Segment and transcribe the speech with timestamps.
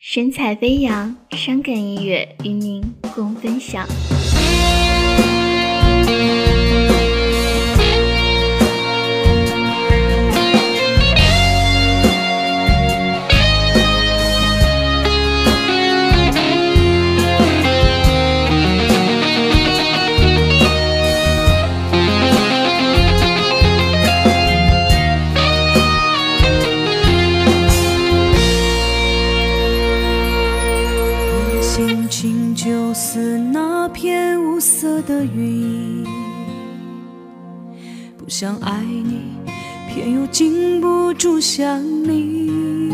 [0.00, 2.80] 神采飞扬，伤感音乐与您
[3.16, 3.84] 共分享。
[34.88, 36.02] 色的云，
[38.16, 39.36] 不想爱你，
[39.86, 42.90] 偏又禁不住想你。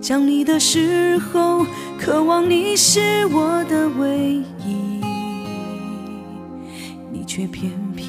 [0.00, 1.66] 想你的时候，
[1.98, 5.02] 渴望你是我的唯一，
[7.12, 8.08] 你却偏偏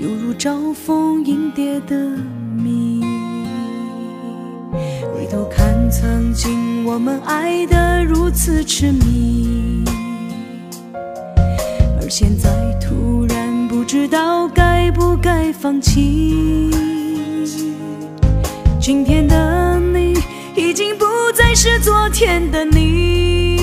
[0.00, 1.94] 犹如招蜂引蝶的
[2.56, 3.04] 蜜。
[5.12, 9.84] 回头看，曾经我们爱得如此痴迷，
[12.00, 12.48] 而现在
[12.80, 16.70] 突然不知道该不该放弃。
[18.80, 20.14] 今天的你
[20.56, 21.04] 已经不
[21.34, 23.58] 再是昨天的你，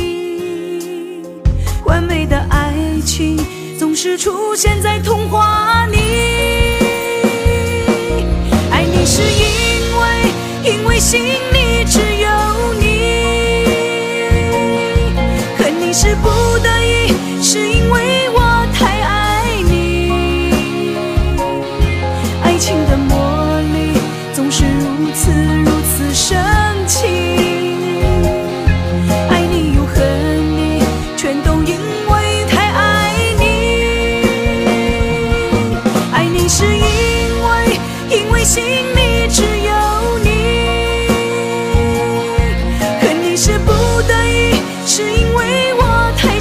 [1.85, 3.37] 完美的爱情
[3.79, 5.97] 总是出现在童话里。
[8.71, 10.05] 爱你是因为，
[10.71, 11.99] 因为心里只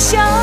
[0.05, 0.34] 想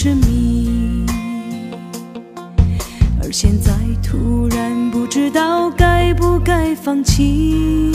[0.00, 1.04] 痴迷，
[3.20, 7.90] 而现在突然不知道该不该放弃。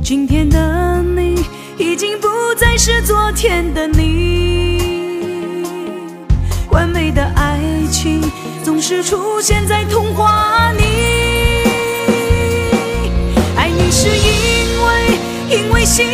[0.00, 1.44] 今天的你
[1.78, 5.64] 已经不再是昨天的你，
[6.70, 7.58] 完美的爱
[7.90, 8.20] 情
[8.62, 10.84] 总是出现在童话里。
[13.56, 14.22] 爱你是因
[14.86, 15.18] 为，
[15.58, 16.06] 因为心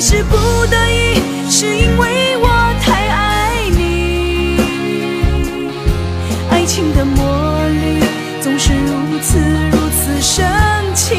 [0.00, 0.34] 是不
[0.70, 2.48] 得已是因为我
[2.80, 4.56] 太爱你
[6.48, 8.02] 爱情的魔力
[8.40, 9.38] 总是如此
[9.70, 10.42] 如此神
[10.94, 11.14] 奇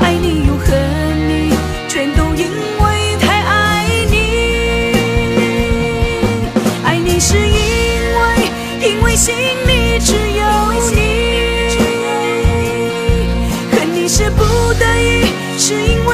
[0.00, 0.74] 爱你又恨
[1.28, 1.54] 你
[1.86, 4.16] 全都因为太爱你。
[6.82, 10.96] 爱你是因为因为心里只有你。
[13.70, 14.42] 恨你是不
[14.74, 15.26] 得已
[15.58, 16.13] 是因为